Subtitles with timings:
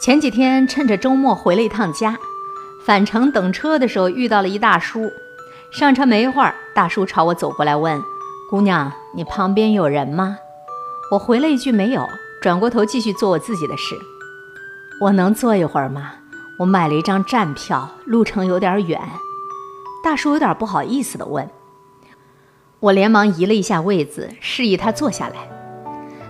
[0.00, 2.16] 前几天趁着周末回了一趟家，
[2.84, 5.10] 返程等车的时候遇到了一大叔。
[5.72, 8.00] 上车没一会儿，大叔朝我走过来问
[8.48, 10.38] ：“姑娘，你旁边有人吗？”
[11.10, 12.08] 我回了一句“没有”，
[12.40, 13.96] 转过头继续做我自己的事。
[15.00, 16.12] 我能坐一会儿吗？
[16.60, 19.00] 我买了一张站票，路程有点远。
[20.04, 21.50] 大叔有点不好意思地问。
[22.78, 25.34] 我连忙移了一下位子，示意他坐下来。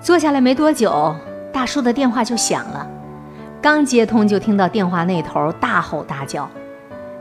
[0.00, 1.14] 坐下来没多久，
[1.52, 2.88] 大叔的电话就响了。
[3.62, 6.50] 刚接通，就听到电话那头大吼大叫，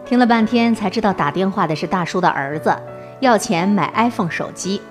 [0.04, 2.76] 听了半天才知道打电话的是大叔的儿子，
[3.20, 4.81] 要钱买 iPhone 手机。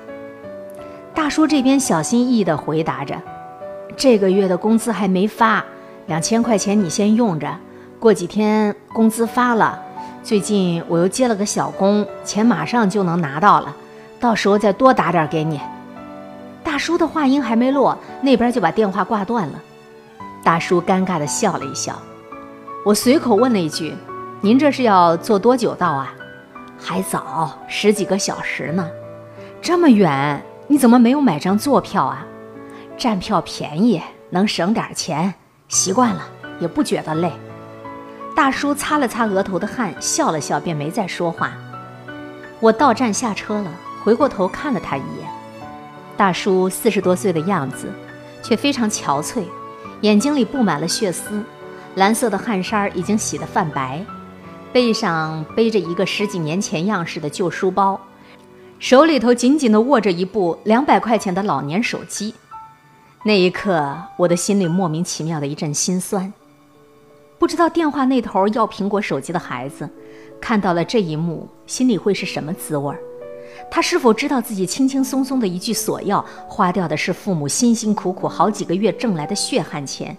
[1.12, 3.20] 大叔这边小心翼翼地回答着
[3.98, 5.64] ：“这个月的工资还没发，
[6.06, 7.52] 两千块钱你先用着，
[7.98, 9.76] 过几天工资发了，
[10.22, 13.74] 最近我又接了个小工，钱马上就能拿到了，
[14.20, 15.60] 到时候再多打点给你。”
[16.62, 19.54] 大叔的话音还没落，那边就把电话挂断了。
[20.42, 22.00] 大叔尴尬地笑了一笑，
[22.84, 23.94] 我随口问了一句
[24.40, 26.14] ：“您这是要坐多久到啊
[26.80, 28.88] ？”“还早，十几个小时呢。
[29.60, 32.26] ”“这么远，你怎么没有买张坐票啊
[32.96, 34.00] ？”“站票便宜，
[34.30, 35.34] 能省点钱，
[35.68, 36.22] 习惯了
[36.58, 37.30] 也不觉得累。”
[38.34, 41.52] 大叔擦了擦额头的汗，笑了笑，便没再说话。
[42.60, 43.70] 我到站下车了，
[44.02, 45.28] 回过头看了他一眼。
[46.16, 47.92] 大叔四十多岁的样子，
[48.42, 49.44] 却非常憔悴。
[50.02, 51.42] 眼睛里布满了血丝，
[51.96, 54.04] 蓝色的汗衫已经洗得泛白，
[54.72, 58.00] 背上背着一个十几年前样式的旧书包，
[58.78, 62.34] 手里头紧紧地握着一部两百块钱的老年手机。
[63.24, 66.32] 那一刻，我的心里莫名其妙的一阵心酸。
[67.38, 69.88] 不知道电话那头要苹果手机的孩子，
[70.40, 73.00] 看到了这一幕，心里会是什么滋味儿？
[73.68, 80.16] 他是否知道自己轻轻松松的一句索要，花掉的是父母辛辛苦苦好几个月挣来的血汗钱？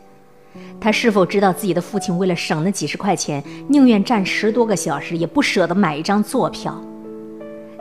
[0.82, 6.80] 他是否知道自己的父亲为了省那几十块钱，宁愿站十多个小时，也不舍得买一张坐票？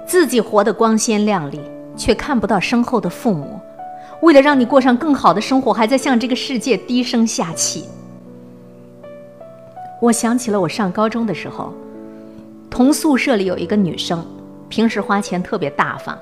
[0.07, 1.61] 自己活得光鲜亮丽，
[1.97, 3.59] 却看不到身后的父母，
[4.23, 7.85] 为了让你过上更好的生活，还在向这个世界低声下气。
[10.01, 11.73] 我想起了我上高中的时候，
[12.71, 14.25] 同宿舍里有一个女生。
[14.71, 16.17] 平时花钱特别大方，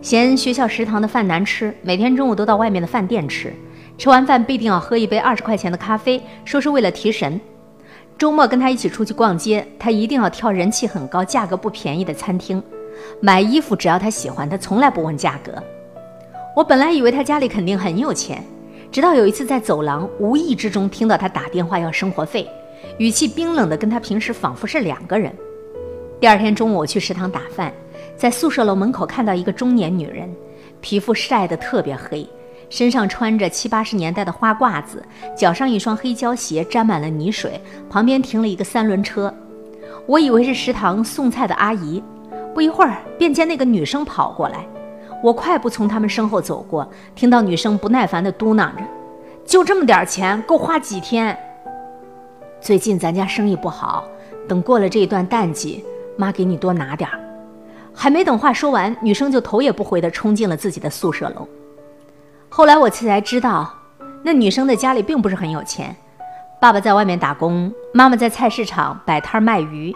[0.00, 3.52] 嫌学校食堂的饭难吃，每天中午都到外面的饭店吃。
[3.98, 7.38] 吃完饭必定要喝一杯二十块钱的咖啡，说是为了提神。
[8.16, 12.60] 周末跟他一起出去逛街，他一定要挑人气很高、价格不便宜的餐厅。
[13.20, 15.52] 买衣服只要他喜欢，他从来不问价格。
[16.56, 18.42] 我本来以为他家里肯定很有钱，
[18.90, 22.48] 直到有一次在走廊无意之中听到他打电话要生活费，
[22.96, 25.30] 语气冰冷的跟他平时仿佛是两个人。
[26.24, 27.70] 第二天中午，我去食堂打饭，
[28.16, 30.34] 在宿舍楼门口看到一个中年女人，
[30.80, 32.26] 皮肤晒得特别黑，
[32.70, 35.04] 身上穿着七八十年代的花褂子，
[35.36, 39.30] 脚上一双黑胶鞋沾满了泥水，旁边停了一个三轮车。
[40.06, 42.02] 我以为是食堂送菜的阿姨，
[42.54, 44.66] 不一会儿便见那个女生跑过来，
[45.22, 48.82] 我快步从他们身后走过，听到女生不耐烦地嘟囔着
[49.44, 51.38] ：“就这么点钱，够花几天？
[52.62, 54.08] 最近咱家生意不好，
[54.48, 55.84] 等过了这一段淡季。”
[56.16, 57.18] 妈，给你多拿点儿。
[57.92, 61.48] 还没等话说完，女生就头也不回地冲进了自己的宿舍楼。
[62.48, 63.72] 后来我才知道，
[64.22, 65.94] 那女生的家里并不是很有钱，
[66.60, 69.94] 爸爸在外面打工，妈妈在菜市场摆摊卖鱼。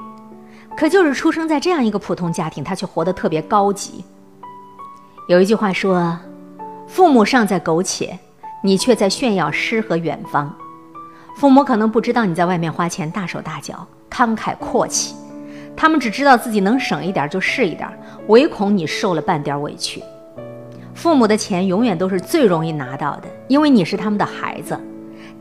[0.77, 4.05] 可就是出生在这样一个普通家庭，她却活得特别高级。
[5.27, 6.17] 有一句话说
[6.87, 8.17] ：“父母尚在苟且，
[8.62, 10.55] 你却在炫耀诗和远方。”
[11.35, 15.17] 父母可能不知道你在外面花钱大手大脚、慷慨阔气。
[15.81, 17.89] 他们只知道自己能省一点就是一点，
[18.27, 20.03] 唯恐你受了半点委屈。
[20.93, 24.77] 父母的钱永远都是最容易拿到的，因为你是他们的孩子。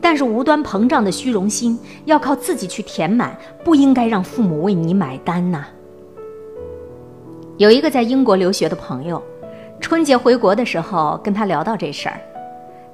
[0.00, 5.66] 但是无端膨胀的虚荣心要靠自己去填满，不应该让父母为你买单呐。
[7.56, 9.20] 有一个在英国留学的朋友，
[9.80, 12.20] 春节回国的时候跟他聊到这事儿，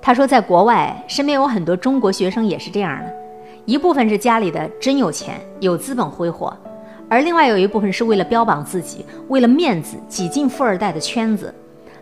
[0.01, 3.13] 他说在国外身边有很多中国学生也是这样的，
[3.67, 6.57] 一部分是家里的真有钱，有资本挥霍。
[7.09, 11.55] 而另外有一部分是为了标榜自己，为了面子挤进富二代的圈子，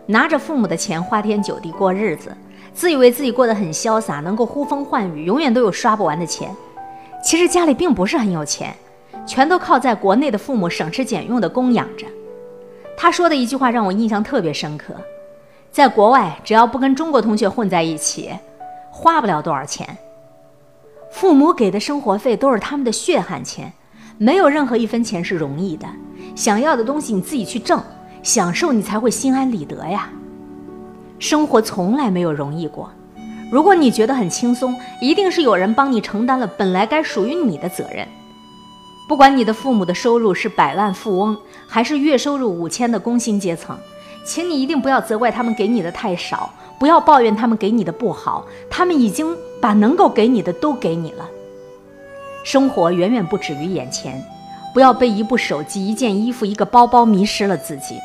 [0.05, 2.35] 拿着父母的钱花天酒地过日子，
[2.73, 6.49] 自以为自己过得很潇洒，能够呼风唤雨，永远都有刷不完的钱。
[7.23, 8.73] 其实家里并不是很有钱，
[9.25, 12.07] 全都靠在国内的父母省吃俭用的供养着。
[12.97, 14.93] 他说的一句话让我印象特别深刻：
[15.71, 18.31] 在国外，只要不跟中国同学混在一起，
[18.89, 19.97] 花不了多少钱。
[21.11, 23.71] 父母给的生活费都是他们的血汗钱。
[24.17, 25.87] 没有任何一分钱是容易的，
[26.35, 27.81] 想要的东西你自己去挣，
[28.21, 30.09] 享受你才会心安理得呀。
[31.19, 32.89] 生活从来没有容易过，
[33.51, 38.07] 如果你觉得很轻松，一定是有人帮你承担了本来该属于你的责任。
[39.07, 41.37] 不管你的父母的收入是百万富翁，
[41.67, 43.77] 还是月收入五千的工薪阶层，
[44.25, 46.49] 请你一定不要责怪他们给你的太少，
[46.79, 51.27] 不要抱怨他们给你的不好，他们已经把能够给你的都给你了。
[52.43, 54.21] 生活远远不止于眼前，
[54.73, 57.99] 不要被一部手机、一件衣服、一个包包迷失了自己。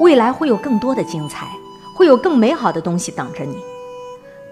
[0.00, 1.48] 未来会有更多的精彩，
[1.94, 3.56] 会有更美好的东西等着你。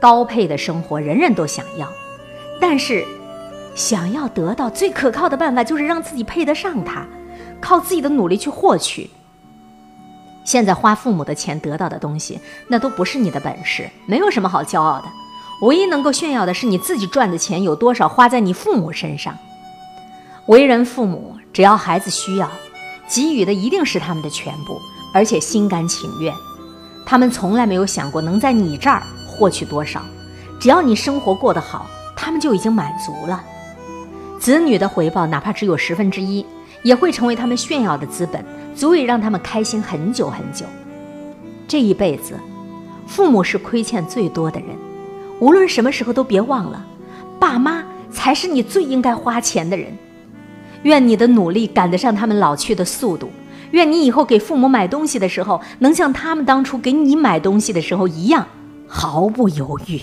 [0.00, 1.88] 高配的生活人人都想要，
[2.60, 3.04] 但是。
[3.76, 7.04] 想要得到最可靠的办法，就是让自己配得上它，
[7.60, 9.10] 靠自己的努力去获取。
[10.44, 12.38] 现在花父母的钱得到的东西，
[12.68, 15.06] 那都不是你的本事，没有什么好骄傲的。
[15.62, 19.36] 唯一能够炫耀的是你自己赚的钱有多少花在你父母身上。
[20.46, 22.50] 为人父母，只要孩子需要，
[23.08, 24.78] 给予的一定是他们的全部，
[25.14, 26.34] 而且心甘情愿。
[27.06, 30.02] 他们从来没有想过能在你这儿获取多少，
[30.60, 31.86] 只要你生活过得好，
[32.16, 33.42] 他们就已经满足了。
[34.40, 36.44] 子女的回报，哪怕只有十分之一，
[36.82, 40.66] 也会成为他们炫耀的资本，足以让他们开心很久很久。
[41.66, 42.38] 这一辈子，
[43.06, 44.68] 父母是亏欠最多的人，
[45.44, 46.82] 无论什么时候都别忘了，
[47.38, 49.94] 爸妈才是你最应该花钱的人。
[50.84, 53.28] 愿你的努力赶得上他们老去的速度，
[53.72, 58.46] 愿你以后给父母买东西的时候，能像他们当初给你买东西的时候一样，
[58.88, 60.00] 毫不犹豫。